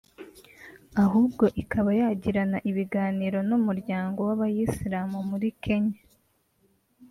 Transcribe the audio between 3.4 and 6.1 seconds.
n’umuryango w’Abayisilamu muri Kenya